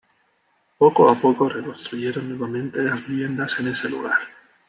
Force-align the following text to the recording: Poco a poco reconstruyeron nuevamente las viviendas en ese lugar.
Poco 0.79 1.07
a 1.09 1.21
poco 1.21 1.47
reconstruyeron 1.47 2.27
nuevamente 2.27 2.81
las 2.81 3.07
viviendas 3.07 3.59
en 3.59 3.67
ese 3.67 3.87
lugar. 3.87 4.17